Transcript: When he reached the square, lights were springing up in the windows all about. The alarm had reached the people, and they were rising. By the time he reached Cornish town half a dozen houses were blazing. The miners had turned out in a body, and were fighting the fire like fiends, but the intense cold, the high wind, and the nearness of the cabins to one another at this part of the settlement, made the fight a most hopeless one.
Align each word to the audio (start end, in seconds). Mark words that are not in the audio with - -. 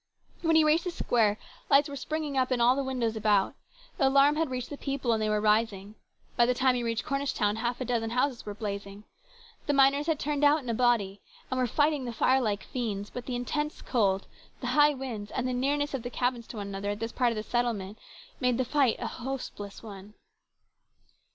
When 0.41 0.55
he 0.55 0.63
reached 0.63 0.85
the 0.85 0.89
square, 0.89 1.37
lights 1.69 1.87
were 1.87 1.95
springing 1.95 2.35
up 2.35 2.51
in 2.51 2.57
the 2.57 2.83
windows 2.83 3.13
all 3.13 3.17
about. 3.19 3.53
The 3.99 4.07
alarm 4.07 4.35
had 4.35 4.49
reached 4.49 4.71
the 4.71 4.77
people, 4.79 5.13
and 5.13 5.21
they 5.21 5.29
were 5.29 5.39
rising. 5.39 5.93
By 6.35 6.47
the 6.47 6.55
time 6.55 6.73
he 6.73 6.81
reached 6.81 7.05
Cornish 7.05 7.33
town 7.33 7.57
half 7.57 7.79
a 7.79 7.85
dozen 7.85 8.09
houses 8.09 8.43
were 8.43 8.55
blazing. 8.55 9.03
The 9.67 9.73
miners 9.73 10.07
had 10.07 10.17
turned 10.19 10.43
out 10.43 10.63
in 10.63 10.69
a 10.71 10.73
body, 10.73 11.21
and 11.51 11.59
were 11.59 11.67
fighting 11.67 12.05
the 12.05 12.13
fire 12.13 12.41
like 12.41 12.63
fiends, 12.63 13.11
but 13.11 13.27
the 13.27 13.35
intense 13.35 13.83
cold, 13.83 14.25
the 14.59 14.73
high 14.73 14.95
wind, 14.95 15.31
and 15.35 15.47
the 15.47 15.53
nearness 15.53 15.93
of 15.93 16.01
the 16.01 16.09
cabins 16.09 16.47
to 16.47 16.57
one 16.57 16.69
another 16.69 16.89
at 16.89 16.99
this 16.99 17.11
part 17.11 17.29
of 17.31 17.35
the 17.35 17.43
settlement, 17.43 17.99
made 18.39 18.57
the 18.57 18.65
fight 18.65 18.95
a 18.97 19.11
most 19.23 19.49
hopeless 19.51 19.83
one. 19.83 20.15